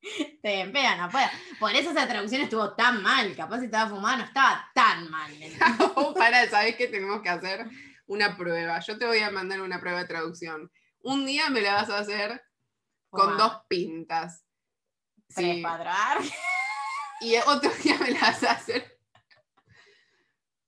[0.02, 1.28] Estoy en pedo, no puedo.
[1.60, 3.36] Por eso esa traducción estuvo tan mal.
[3.36, 5.32] Capaz si estaba fumado no estaba tan mal.
[5.96, 7.66] Oh, Para, ¿sabés qué tenemos que hacer?
[8.08, 8.80] Una prueba.
[8.80, 10.72] Yo te voy a mandar una prueba de traducción.
[11.02, 12.42] Un día me la vas a hacer
[13.10, 14.46] con dos pintas.
[15.30, 15.54] Sí.
[15.54, 16.20] Prepadrar.
[17.22, 18.98] Y otro día me la vas a hacer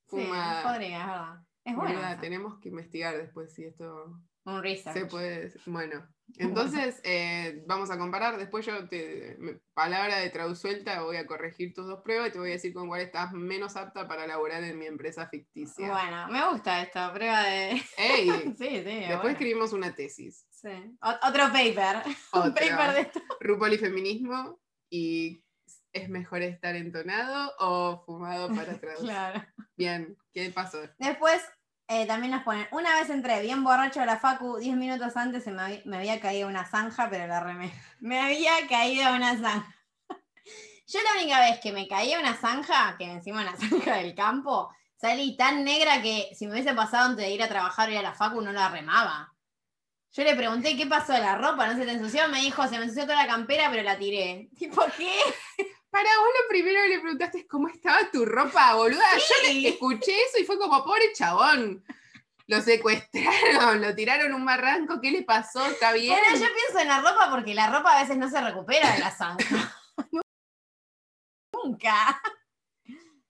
[0.10, 0.64] Sí, fumada.
[0.64, 1.36] podría, es verdad.
[1.64, 2.20] Es bueno.
[2.20, 4.98] Tenemos que investigar después si esto Un research.
[4.98, 5.42] se puede.
[5.42, 5.62] decir.
[5.68, 8.38] Bueno, entonces eh, vamos a comparar.
[8.38, 9.36] Después yo te.
[9.40, 12.74] me- palabra de traduzuelta, voy a corregir tus dos pruebas y te voy a decir
[12.74, 15.92] con cuál estás menos apta para laborar en mi empresa ficticia.
[15.92, 17.82] Bueno, me gusta esto, prueba de.
[17.98, 18.30] ¡Ey!
[18.32, 18.70] sí, sí.
[18.84, 19.30] Después bueno.
[19.30, 20.46] escribimos una tesis.
[20.50, 20.70] Sí.
[21.02, 22.04] Otro paper.
[22.34, 22.54] Un Otro.
[22.54, 23.22] paper de esto.
[23.42, 25.44] RuPaul y feminismo y
[25.94, 29.10] ¿es mejor estar entonado o fumado para traducir?
[29.10, 29.44] Claro.
[29.76, 30.80] Bien, ¿qué pasó?
[31.00, 31.42] Después
[31.94, 35.44] eh, también nos ponen, una vez entré bien borracho a la facu, 10 minutos antes
[35.44, 37.74] se me, había, me había caído una zanja, pero la remé.
[38.00, 39.76] Me había caído una zanja.
[40.88, 44.74] Yo la única vez que me caía una zanja, que encima una zanja del campo,
[44.96, 48.02] salí tan negra que si me hubiese pasado antes de ir a trabajar o a
[48.02, 49.34] la facu no la remaba.
[50.14, 52.78] Yo le pregunté qué pasó de la ropa, no se te ensució, me dijo, se
[52.78, 54.50] me ensució toda la campera, pero la tiré.
[54.58, 55.12] Tipo, ¿qué?
[55.92, 59.04] Para vos lo primero que le preguntaste cómo estaba tu ropa, boluda.
[59.18, 61.84] Yo le escuché eso y fue como, pobre chabón.
[62.48, 65.66] Lo secuestraron, lo tiraron a un barranco, ¿qué le pasó?
[65.66, 66.18] ¿Está bien?
[66.18, 69.00] Bueno, yo pienso en la ropa porque la ropa a veces no se recupera de
[69.00, 69.76] la zanja.
[71.54, 72.22] Nunca.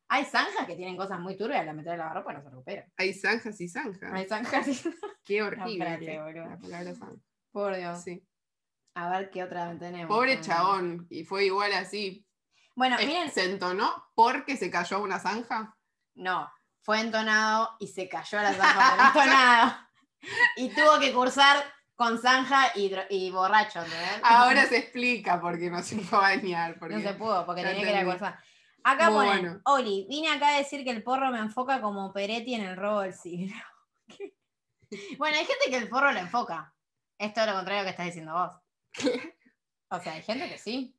[0.07, 2.87] Hay zanjas que tienen cosas muy turbias, la meter en la ropa no se recupera.
[2.97, 4.13] Hay zanjas y zanjas.
[4.13, 4.81] Hay zanjas y...
[5.23, 6.19] Qué horrible.
[6.19, 6.49] boludo.
[6.49, 7.21] la palabra zanja.
[7.51, 8.03] Por Dios.
[8.03, 8.23] Sí.
[8.95, 10.07] A ver qué otra tenemos.
[10.07, 11.07] Pobre chabón.
[11.09, 12.25] Y fue igual así.
[12.75, 15.75] Bueno, miren, ¿Se entonó porque se cayó a una zanja?
[16.15, 19.77] no, fue entonado y se cayó a la zanja por entonado.
[20.55, 21.57] Y tuvo que cursar
[21.95, 24.21] con zanja y, y borracho, ¿entendés?
[24.23, 26.77] Ahora se explica por qué no se a bañar.
[26.77, 26.97] Porque...
[26.97, 28.39] No se pudo, porque tenía que ir a cursar.
[28.83, 29.61] Acá Muy ponen, bueno.
[29.65, 33.01] Oli, vine acá a decir que el porro me enfoca como Peretti en el robo
[33.01, 33.55] del siglo.
[35.17, 36.75] Bueno, hay gente que el porro lo enfoca.
[37.17, 38.51] Es todo lo contrario que estás diciendo vos.
[39.89, 40.93] O sea, hay gente que sí.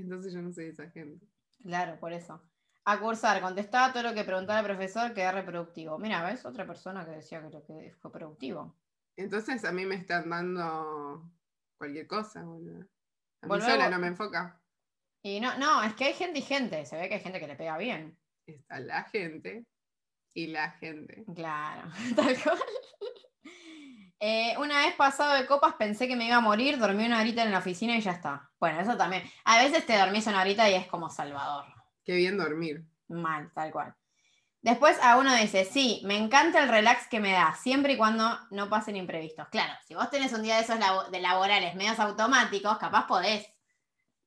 [0.00, 1.26] Entonces yo no soy esa gente.
[1.62, 2.40] Claro, por eso.
[2.84, 5.98] A cursar, contestaba todo lo que preguntaba el profesor, que era reproductivo.
[5.98, 6.44] Mira, ¿ves?
[6.44, 8.76] Otra persona que decía que lo que fue productivo.
[9.16, 11.28] Entonces a mí me están dando
[11.78, 12.86] cualquier cosa, boludo.
[13.42, 14.60] A mí sola no me enfoca.
[15.22, 16.86] Y no, no, es que hay gente y gente.
[16.86, 18.16] Se ve que hay gente que le pega bien.
[18.46, 19.66] Está la gente
[20.34, 21.24] y la gente.
[21.34, 22.58] Claro, tal cual.
[24.18, 27.42] Eh, una vez pasado de copas pensé que me iba a morir, dormí una horita
[27.42, 28.50] en la oficina y ya está.
[28.58, 29.22] Bueno, eso también.
[29.44, 31.66] A veces te dormís una horita y es como Salvador.
[32.04, 32.84] Qué bien dormir.
[33.08, 33.94] Mal, tal cual.
[34.62, 38.36] Después a uno dice, sí, me encanta el relax que me da, siempre y cuando
[38.50, 39.48] no pasen imprevistos.
[39.48, 43.46] Claro, si vos tenés un día de esos labo- de laborales medios automáticos, capaz podés.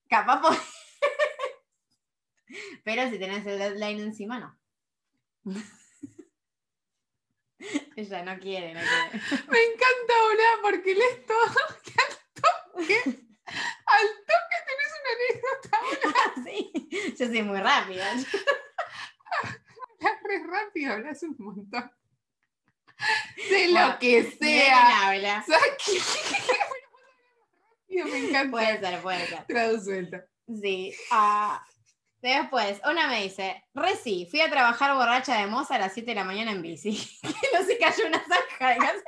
[0.08, 0.60] Capaz podés.
[2.84, 4.58] Pero si tenés el deadline encima, no.
[7.95, 9.12] Ella no quiere, no quiere.
[9.50, 11.38] Me encanta, boludo, porque lees todo
[11.84, 13.00] que al toque.
[13.86, 15.78] Al toque tenés una anécdota.
[16.45, 16.72] Sí,
[17.17, 18.12] yo soy muy rápida.
[18.12, 18.28] Hablas
[20.24, 21.91] re rápido, hablas un montón.
[23.50, 25.08] De Bueno, lo que Mira sea.
[25.10, 25.45] habla.
[27.89, 28.52] Me encanta.
[28.52, 29.45] Puede ser, puede ser.
[29.48, 30.26] Traduceta.
[30.62, 30.93] Sí.
[31.12, 31.63] ah,
[32.21, 36.15] después, una me dice, Reci, fui a trabajar borracha de moza a las 7 de
[36.15, 36.91] la mañana en bici.
[37.21, 38.77] que no se cayó una zanja de.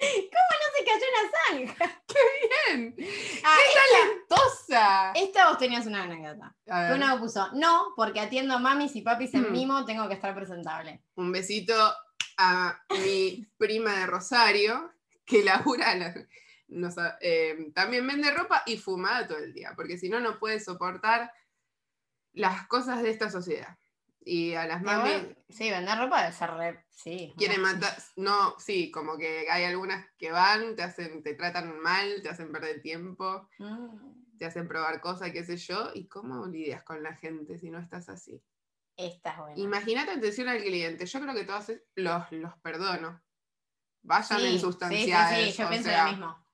[0.00, 1.30] ¿Cómo no se cayó una
[1.76, 2.02] zanja?
[2.68, 2.96] Bien.
[3.44, 3.78] Ah, ¡Qué
[4.32, 5.12] talentosa!
[5.14, 6.54] esta vos tenías una anécdota.
[6.64, 9.52] Que uno puso, no, porque atiendo a mamis y papis en Mm.
[9.52, 11.02] mimo, tengo que estar presentable.
[11.16, 11.74] Un besito
[12.38, 14.90] a mi prima de Rosario,
[15.26, 16.14] que labura, la-
[17.20, 21.32] eh, también vende ropa y fumada todo el día, porque si no, no puede soportar
[22.32, 23.76] las cosas de esta sociedad.
[24.22, 26.84] Y a las Que mami bueno, sí, vender ropa debe ser re.
[26.90, 27.34] Sí.
[27.38, 32.20] quieren matar, no, sí, como que hay algunas que van, te hacen, te tratan mal,
[32.22, 36.82] te hacen perder tiempo, Mm, te hacen probar cosas, qué sé yo, y cómo lidias
[36.82, 38.42] con la gente si no estás así.
[38.96, 39.58] Esta es buena.
[39.58, 41.06] Imagínate atención al cliente.
[41.06, 43.22] Yo creo que todos los, los perdono.
[44.02, 45.46] Vayan Sí, en sí, sustanciales.
[45.46, 46.46] Sí, sí, yo pienso sea, lo mismo.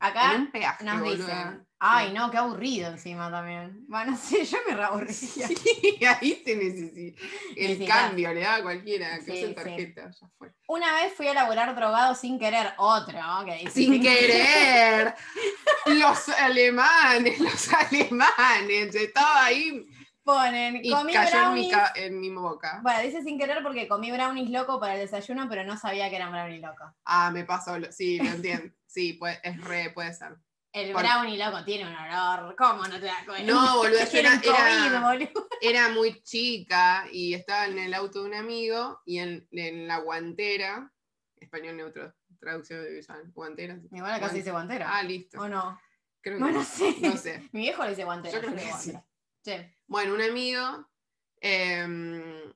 [0.00, 1.16] Acá En un peaje, nos boluda.
[1.16, 3.84] dicen, ay, no, qué aburrido encima también.
[3.88, 5.14] Bueno, sí, yo me reaburría.
[5.14, 7.20] Sí, ahí te necesito.
[7.56, 9.54] El cambio le da a cualquiera que Sí, sí.
[9.54, 10.10] tarjeta.
[10.10, 10.52] Ya fue.
[10.68, 13.18] Una vez fui a laburar drogado sin querer, otro,
[13.58, 15.14] dice, Sin querer.
[15.86, 18.94] los alemanes, los alemanes.
[18.94, 19.84] Estaba ahí
[20.32, 21.72] Ponen, y comí cayó en mi, brownies.
[21.74, 22.80] ca- en mi boca.
[22.82, 26.16] Bueno, dice sin querer porque comí brownies loco para el desayuno, pero no sabía que
[26.16, 26.88] eran brownies locos.
[27.04, 27.76] Ah, me pasó.
[27.90, 28.74] Sí, lo entiendo.
[28.86, 30.36] Sí, puede, es re, puede ser.
[30.72, 32.54] El Por- brownie loco tiene un olor.
[32.56, 33.50] ¿Cómo no te das cuenta?
[33.50, 35.48] No, boludo, yo era- COVID, era- boludo.
[35.62, 39.98] era muy chica y estaba en el auto de un amigo y en, en la
[40.00, 40.92] guantera,
[41.36, 43.78] español neutro, traducción de visual, guantera.
[43.90, 44.90] Igual acá se dice guantera.
[44.94, 45.40] Ah, listo.
[45.40, 45.80] ¿O no?
[46.20, 46.98] Creo que Bueno, sí.
[47.00, 47.48] no sé.
[47.52, 48.34] Mi viejo le dice guantera.
[48.34, 48.90] Yo creo le que digo sí.
[48.90, 49.07] guantera.
[49.44, 49.54] Sí.
[49.86, 50.88] Bueno, un amigo
[51.40, 52.52] em,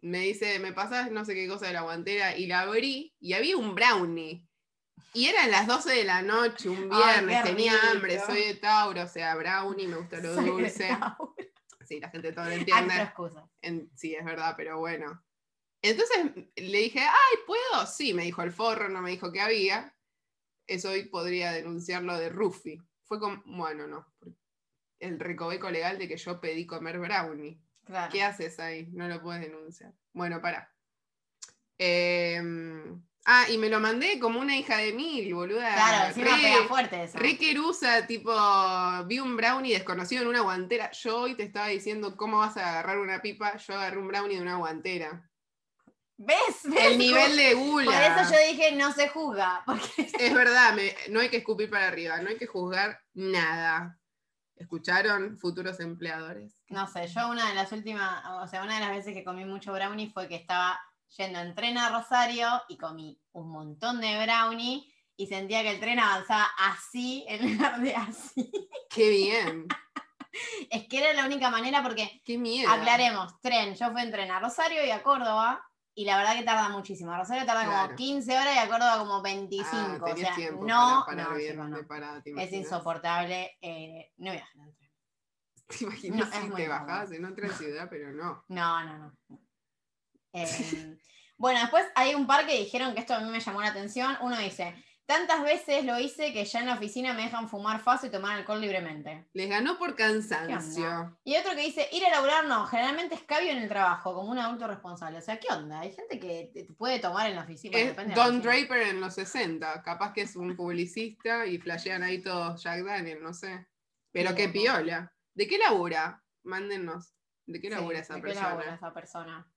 [0.00, 3.32] me dice, me pasas no sé qué cosa de la guantera y la abrí y
[3.32, 4.44] había un brownie.
[5.14, 8.54] Y eran las 12 de la noche, un Ay, viernes, qué tenía hambre, soy de
[8.54, 10.96] Tauro, o sea, brownie, me gusta lo Soy dulce.
[11.86, 12.94] Sí, la gente todo lo entiende.
[12.96, 13.48] excusa.
[13.62, 15.24] En- sí, es verdad, pero bueno.
[15.80, 16.18] Entonces
[16.56, 17.86] le dije, ay, ¿puedo?
[17.86, 19.96] Sí, me dijo el forro, no me dijo que había.
[20.66, 22.78] Eso hoy podría denunciarlo de Rufi.
[23.04, 24.06] Fue como, bueno, no.
[25.00, 27.60] El recoveco legal de que yo pedí comer brownie.
[27.84, 28.12] Claro.
[28.12, 28.88] ¿Qué haces ahí?
[28.92, 29.92] No lo puedes denunciar.
[30.12, 30.72] Bueno, para.
[33.24, 35.74] ah, y me lo mandé como una hija de mil, boluda.
[35.74, 37.18] Claro, encima Re- pega fuerte eso.
[37.18, 38.32] Re querusa, tipo,
[39.06, 40.90] vi un brownie desconocido en una guantera.
[40.92, 43.56] Yo hoy te estaba diciendo cómo vas a agarrar una pipa.
[43.56, 45.24] Yo agarré un brownie de una guantera.
[46.20, 46.36] ¿Ves?
[46.64, 46.84] ¿Ves?
[46.84, 47.84] El nivel de gula.
[47.92, 49.62] Por eso yo dije no se juzga.
[49.64, 53.97] Porque Es verdad, me- no hay que escupir para arriba, no hay que juzgar nada.
[54.58, 56.62] ¿Escucharon futuros empleadores?
[56.68, 59.44] No sé, yo una de las últimas, o sea, una de las veces que comí
[59.44, 60.78] mucho brownie fue que estaba
[61.16, 65.80] yendo en tren a Rosario y comí un montón de brownie y sentía que el
[65.80, 68.50] tren avanzaba así en lugar de así.
[68.90, 69.66] ¡Qué bien!
[70.70, 72.70] es que era la única manera porque, ¡Qué miedo!
[72.70, 75.67] aclaremos, tren, yo fui en tren a Rosario y a Córdoba
[75.98, 77.12] y la verdad que tarda muchísimo.
[77.16, 77.82] Rosario tarda Claro.
[77.86, 79.66] como 15 horas y a Córdoba como 25.
[79.72, 81.86] Ah, o sea, tiempo no, para parar no, bien chicos, no.
[81.88, 83.58] parada, ¿te Es insoportable.
[83.60, 84.90] eh, no viajen en tren.
[85.66, 88.44] ¿Te imaginas No, si te bajás en otra ciudad, pero no?
[88.46, 89.38] No, no, no.
[90.34, 90.44] Eh,
[91.36, 94.16] bueno, después hay un par que dijeron que esto a mí me llamó la atención.
[94.20, 94.76] Uno dice,
[95.08, 98.36] tantas veces lo hice que ya en la oficina me dejan fumar fácil y tomar
[98.38, 99.26] alcohol libremente.
[99.32, 101.18] Les ganó por ¿Qué cansancio.
[101.24, 104.38] Y otro que dice, ir a laburar no, generalmente escabio en el trabajo, como un
[104.38, 105.16] adulto responsable.
[105.18, 105.80] O sea, ¿qué onda?
[105.80, 107.78] Hay gente que te- puede tomar en la oficina.
[107.78, 108.42] Es depende de la Don.
[108.42, 113.22] Draper en los 60, capaz que es un publicista y flashean ahí todos Jack Daniel,
[113.22, 113.66] no sé.
[114.12, 115.12] Pero Sí, qué piola.
[115.34, 116.22] ¿De qué labura?
[116.42, 117.14] Mándennos.
[117.46, 118.48] ¿De qué Sí, labura esa ¿de qué persona?
[118.50, 119.50] labura esa persona?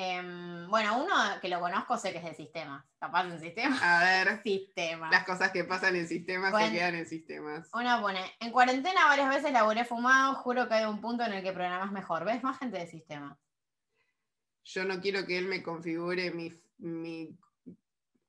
[0.00, 2.84] Em, bueno, uno que lo conozco sé que es de sistemas.
[3.00, 3.82] Capaz en sistemas.
[3.82, 5.10] A ver, Sistemas.
[5.10, 6.68] las cosas que pasan en sistemas Bueno.
[6.68, 7.68] se quedan en sistemas.
[7.72, 11.42] Uno pone, en cuarentena varias veces laburé fumado, juro que hay un punto en el
[11.42, 12.24] que programas mejor.
[12.24, 12.44] ¿Ves?
[12.44, 13.36] Más gente de sistemas.
[14.66, 17.36] Yo no quiero que él me configure mi, mi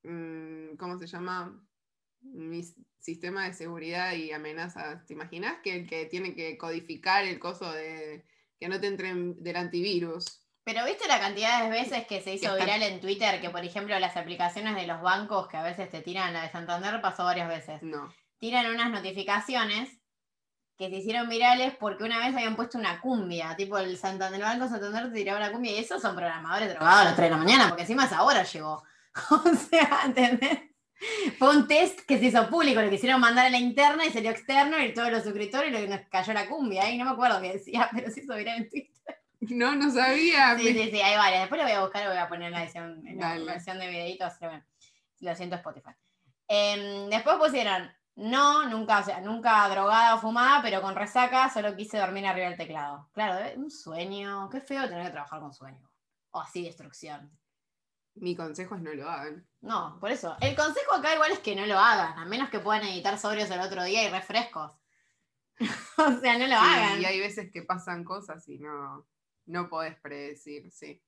[0.02, 1.56] mm, ¿cómo se llama?
[2.22, 2.64] Mi
[2.98, 5.06] sistema de seguridad y amenazas.
[5.06, 8.26] ¿Te imaginas que el que tiene que codificar el coso de
[8.60, 10.39] que no te entren del antivirus?
[10.64, 13.98] Pero viste la cantidad de veces que se hizo viral en Twitter que, por ejemplo,
[14.00, 17.48] las aplicaciones de los bancos que a veces te tiran, la de Santander pasó varias
[17.48, 17.82] veces.
[17.82, 18.14] No.
[18.38, 19.90] Tiran unas notificaciones
[20.78, 24.46] que se hicieron virales porque una vez habían puesto una cumbia, tipo el Santander, el
[24.46, 27.32] Banco Santander te tiraba una cumbia y esos son programadores drogados a las 3 de
[27.32, 28.84] la mañana, porque encima esa hora llegó.
[29.32, 30.60] O sea, ¿entendés?
[31.38, 34.32] Fue un test que se hizo público, lo quisieron mandar a la interna y salió
[34.32, 36.90] externo y todos los suscriptores y nos cayó la cumbia.
[36.90, 39.19] Y no me acuerdo qué decía, pero se hizo viral en Twitter.
[39.42, 40.58] No, no sabía.
[40.58, 41.42] Sí, sí, sí, hay varias.
[41.42, 43.80] Después lo voy a buscar y voy a poner en la, edición, en la versión
[43.80, 44.26] de videito.
[44.26, 44.66] así lo ven.
[45.22, 45.92] Lo siento, Spotify.
[46.48, 51.76] Em, después pusieron, no, nunca, o sea, nunca drogada o fumada, pero con resaca, solo
[51.76, 53.10] quise dormir arriba del teclado.
[53.14, 54.50] Claro, un sueño.
[54.50, 55.90] Qué feo tener que trabajar con sueño.
[56.32, 57.32] O así, destrucción.
[58.16, 59.48] Mi consejo es no lo hagan.
[59.62, 60.36] No, por eso.
[60.42, 63.50] El consejo acá igual es que no lo hagan, a menos que puedan editar sobrios
[63.52, 64.74] el otro día y refrescos.
[65.98, 67.02] o sea, no lo Sí, hagan.
[67.02, 69.06] y hay veces que pasan cosas y no,
[69.50, 71.02] no podés predecir, sí.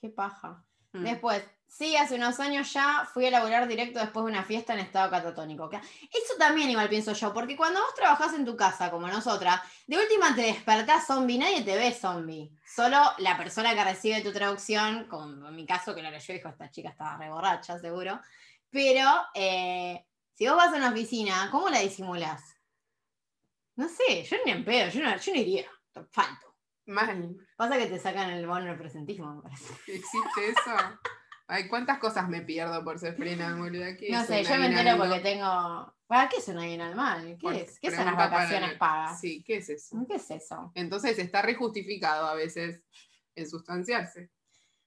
[0.00, 0.64] Qué paja.
[0.92, 1.04] Mm.
[1.04, 4.80] Después, sí, hace unos años ya fui a laburar directo después de una fiesta en
[4.80, 5.68] estado catatónico.
[5.72, 9.98] Eso también igual pienso yo, porque cuando vos trabajás en tu casa, como nosotras, de
[9.98, 12.50] última te despertás zombie, nadie te ve zombie.
[12.64, 16.48] Solo la persona que recibe tu traducción, como en mi caso que lo leyó, dijo,
[16.48, 18.20] esta chica estaba re borracha, seguro.
[18.70, 22.42] Pero, eh, si vos vas a una oficina, ¿cómo la disimulás?
[23.74, 25.66] No sé, yo ni en pedo, yo no, yo no iría,
[26.10, 26.49] falto.
[26.90, 27.36] Mal.
[27.56, 29.72] Pasa que te sacan el bono del presentismo, me parece.
[29.86, 30.74] ¿Existe eso?
[31.46, 33.96] Ay, ¿cuántas cosas me pierdo por ser frena, boluda?
[33.96, 35.94] ¿Qué No sé, yo me entero porque tengo.
[36.06, 37.36] ¿Para qué es un aguinaldo mal?
[37.40, 37.78] ¿Qué es?
[37.80, 39.20] ¿Qué son las para- vacaciones pagas?
[39.20, 40.04] Sí, ¿qué es eso?
[40.08, 40.72] ¿Qué es eso?
[40.74, 42.82] Entonces está rejustificado a veces
[43.34, 44.30] en sustanciarse.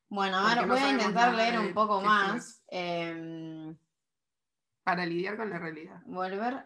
[0.10, 2.62] Bueno, a ver, Porque no voy a intentar leer un poco más.
[2.68, 3.76] Em,
[4.84, 6.02] Para lidiar con la realidad.
[6.06, 6.66] volver.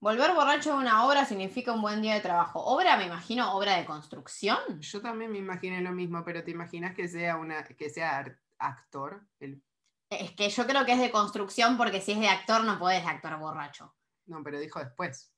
[0.00, 2.60] Volver borracho de una obra significa un buen día de trabajo.
[2.64, 4.58] Obra, me imagino, obra de construcción.
[4.80, 8.24] Yo también me imaginé lo mismo, pero ¿te imaginas que sea una, que sea
[8.58, 9.26] actor?
[9.40, 9.62] El-
[10.10, 13.04] Es que yo creo que es de construcción porque si es de actor no podés
[13.06, 13.94] actuar borracho.
[14.26, 15.32] no, pero dijo después.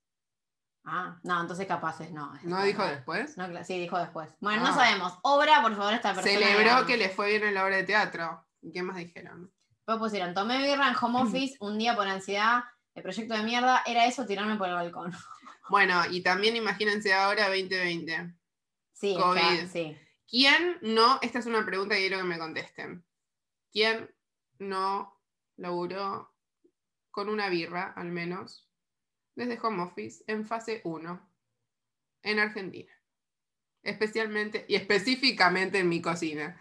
[0.85, 2.33] Ah, no, entonces capaz es no.
[2.45, 3.37] ¿No dijo después?
[3.37, 4.31] No, sí, dijo después.
[4.41, 4.71] Bueno, Ah.
[4.71, 5.19] no sabemos.
[5.23, 6.33] Obra, por favor, esta persona.
[6.39, 8.47] Celebró que le fue bien en la obra de teatro.
[8.63, 9.53] ¿Y ¿Qué más dijeron?
[9.71, 12.65] Después pusieron, tomé birra en home office un día por ansiedad,
[12.99, 15.13] el proyecto de mierda, era eso, tirarme por el balcón.
[15.71, 18.33] Bueno, y también imagínense ahora 2020.
[18.95, 19.69] Sí, COVID.
[19.71, 19.95] sí.
[20.27, 21.19] ¿Quién no?
[21.21, 23.05] Esta es una pregunta que quiero que me contesten.
[23.71, 24.11] ¿Quién
[24.59, 25.21] no
[25.59, 26.35] laburó
[27.11, 28.67] con una birra, al menos,
[29.35, 31.31] desde home office en fase 1
[32.23, 32.93] en Argentina?
[33.83, 36.59] Especialmente y específicamente en mi cocina.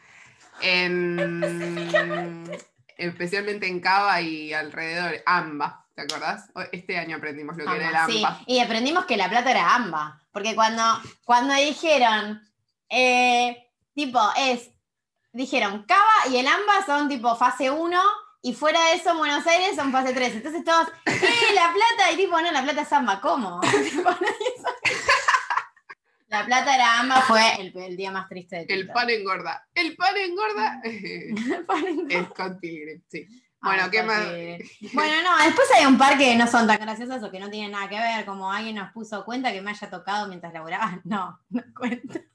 [0.62, 1.41] En,
[2.97, 5.23] especialmente en Cava y alrededor.
[5.26, 6.51] AMBA, ¿te acordás?
[6.71, 8.43] Este año aprendimos lo que era el Amba, sí.
[8.45, 10.83] Y aprendimos que la plata era AMBA, porque cuando,
[11.25, 12.39] cuando dijeron,
[12.88, 14.69] eh, tipo, es,
[15.31, 17.99] dijeron, Cava y el AMBA son tipo fase 1
[18.43, 20.36] y fuera de eso en Buenos Aires son fase 3.
[20.36, 22.12] Entonces todos, ¡eh, la plata!
[22.13, 23.60] Y tipo, no, la plata es AMBA, ¿cómo?
[26.29, 28.93] La plata era AMBA, fue el, el día más triste de El Twitter.
[28.93, 29.65] pan engorda.
[29.73, 30.81] El pan engorda.
[30.83, 33.25] El pan en- Es con tigre, sí.
[33.62, 34.20] Bueno, ¿qué más?
[34.93, 37.72] Bueno, no, después hay un par que no son tan graciosos o que no tienen
[37.72, 41.02] nada que ver, como alguien nos puso cuenta que me haya tocado mientras laburaba.
[41.06, 42.20] No, no cuento.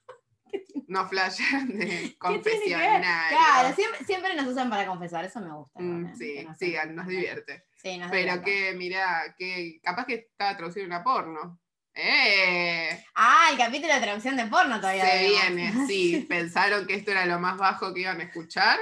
[0.88, 3.08] No flash de confesionario.
[3.30, 5.80] Claro, siempre, nos usan para confesar, eso me gusta.
[5.80, 7.64] Mm, sí, sí, nos divierte.
[8.10, 11.58] Pero que, mira, que capaz que estaba traducido una porno.
[11.94, 13.04] ¡Eh!
[13.14, 15.06] Ah, el capítulo de traducción de porno todavía.
[15.06, 16.26] Se viene, sí.
[16.28, 18.78] Pensaron que esto era lo más bajo que iban a escuchar.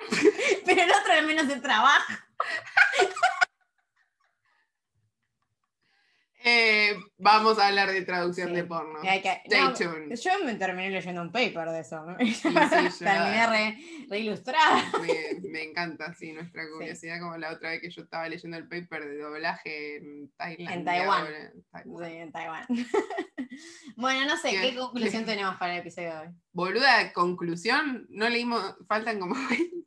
[0.66, 2.26] Pero el otro al menos se trabaja.
[6.48, 9.00] Eh, vamos a hablar de traducción de porno.
[9.02, 12.06] yo me terminé leyendo un paper de eso.
[13.00, 13.76] terminé
[14.08, 14.80] re, ilustrada.
[15.42, 19.06] Me, encanta, sí, nuestra curiosidad, como la otra vez que yo estaba leyendo el paper
[19.06, 20.74] de doblaje en Tailandia.
[20.74, 21.26] En Taiwán.
[21.82, 22.66] Sí, en Taiwán.
[23.96, 26.28] bueno, no sé, ¿qué, conclusión tenemos para el episodio de hoy?
[26.52, 29.84] Boluda, conclusión, no leímos, faltan como 20.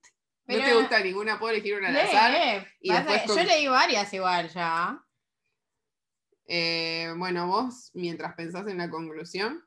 [0.47, 2.67] no te gusta ninguna, puedo elegir una al azar.
[2.81, 5.01] Yo leí varias igual ya.
[6.51, 9.63] Eh, bueno, vos, mientras pensás en la conclusión.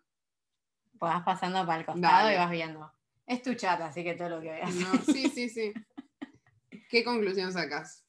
[0.95, 2.92] Vas pasando para el costado y vas viendo.
[3.25, 4.75] Es tu chat, así que todo lo que veas.
[5.07, 5.73] sí, sí, sí.
[6.90, 8.05] ¿Qué conclusión sacas?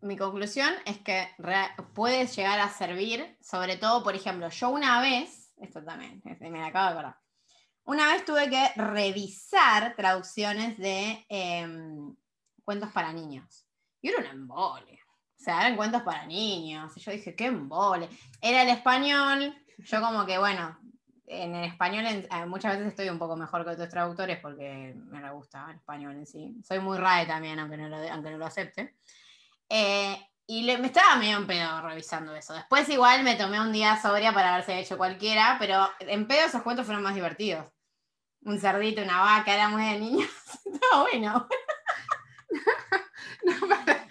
[0.00, 1.28] Mi conclusión es que
[1.92, 6.86] puedes llegar a servir, sobre todo, por ejemplo, yo una vez, esto también, me acabo
[6.86, 7.20] de acordar,
[7.84, 12.16] una vez tuve que revisar traducciones de em,
[12.64, 13.66] cuentos para niños.
[14.00, 14.98] Y era un embole.
[15.38, 16.96] O sea, eran cuentos para niños.
[16.96, 18.08] Y yo dije, qué embole.
[18.40, 19.54] Era el español.
[19.78, 20.76] Yo como que, bueno,
[21.26, 25.30] en el español eh, muchas veces estoy un poco mejor que otros traductores porque me
[25.32, 26.56] gusta el español en sí.
[26.66, 28.96] Soy muy RAE también, aunque no lo, aunque no lo acepte.
[29.68, 32.54] Eh, y me estaba medio en pedo revisando eso.
[32.54, 36.62] Después igual me tomé un día sobria para haberse hecho cualquiera, pero en pedo esos
[36.62, 37.66] cuentos fueron más divertidos.
[38.42, 40.30] Un cerdito, una vaca, era muy de niños.
[40.64, 41.48] Estaba bueno.
[43.42, 44.06] no, para...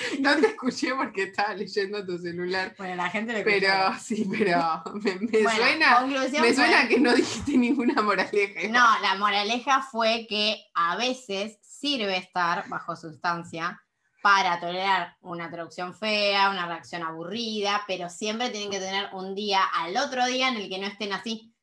[0.20, 2.74] No te escuché porque estaba leyendo tu celular.
[2.78, 6.06] Bueno, la gente le Pero sí, pero me, suena,
[6.40, 8.68] me suena que no dijiste ninguna moraleja.
[8.68, 13.80] No, la moraleja fue que a veces sirve estar bajo sustancia
[14.22, 19.64] para tolerar una traducción fea, una reacción aburrida, pero siempre tienen que tener un día
[19.64, 21.54] al otro día en el que no estén así.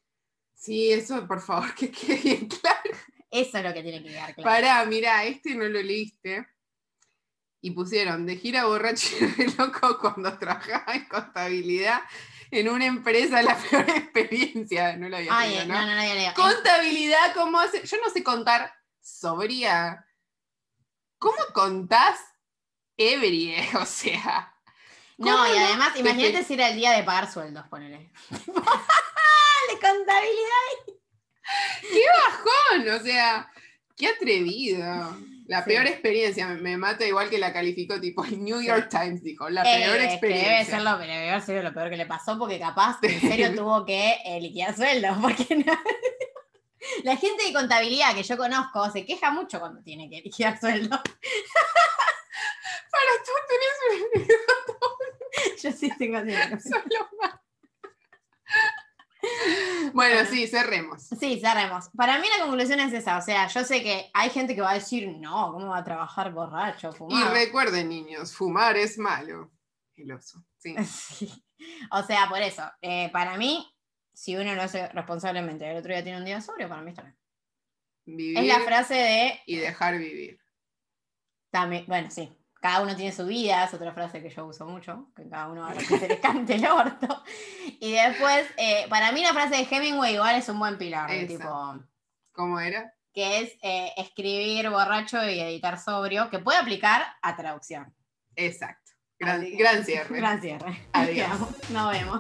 [0.56, 2.98] Sí, eso por favor que quede bien claro.
[3.30, 4.50] Eso es lo que tiene que quedar claro.
[4.50, 6.48] Pará, mira, este no lo leíste
[7.62, 12.02] y pusieron de gira borracho y de loco cuando trabajaba en contabilidad
[12.52, 14.96] en una empresa la peor experiencia.
[14.98, 17.86] No lo había no, Contabilidad, ¿cómo hace?
[17.86, 20.06] Yo no sé contar sobria.
[21.20, 22.20] ¿Cómo contás
[22.96, 23.68] ebrie?
[23.82, 24.54] O sea.
[25.18, 28.12] No, y además, imagínate si era el día de pagar sueldos, ponele.
[28.30, 31.00] de contabilidad.
[31.82, 33.00] ¡Qué bajón!
[33.00, 33.52] O sea,
[33.96, 35.18] qué atrevido.
[35.48, 39.50] La peor experiencia, me, mata igual que la calificó, tipo el New York Times dijo,
[39.50, 40.52] la peor experiencia.
[40.52, 43.86] debe ser lo, debe ser lo peor que le pasó, porque capaz en serio tuvo
[43.86, 44.76] que eh, liquidar
[45.22, 45.74] porque no...
[47.04, 51.00] La gente de contabilidad que yo conozco se queja mucho cuando tiene que liquidar sueldos.
[52.92, 54.38] Para tú tenés un
[55.62, 56.58] Yo sí tengo dinero.
[56.60, 57.36] Solo más.
[59.98, 61.08] Bueno, sí, cerremos.
[61.20, 61.90] Sí, cerremos.
[61.98, 63.18] Para mí la conclusión es esa.
[63.18, 65.84] O sea, yo sé que hay gente que va a decir, no, ¿cómo va a
[65.84, 66.92] trabajar borracho?
[67.10, 69.52] Y recuerden, niños, fumar es malo.
[69.96, 70.76] El oso, sí.
[71.90, 73.68] O sea, por eso, eh, para mí,
[74.14, 77.02] si uno lo hace responsablemente, el otro día tiene un día sobrio, para mí está
[78.06, 78.38] bien.
[78.38, 79.42] es la frase de.
[79.48, 80.40] Y dejar vivir.
[81.50, 85.10] También, bueno, sí cada uno tiene su vida, es otra frase que yo uso mucho,
[85.16, 87.24] que cada uno haga que se le cante el orto.
[87.80, 91.80] Y después, eh, para mí la frase de Hemingway igual es un buen pilar, tipo...
[92.32, 92.94] ¿Cómo era?
[93.14, 97.94] Que es eh, escribir borracho y editar sobrio, que puede aplicar a traducción.
[98.36, 98.92] Exacto.
[99.20, 100.16] Gran, gran cierre.
[100.18, 100.88] Gran cierre.
[100.94, 101.70] Adiós.
[101.70, 102.20] Nos vemos.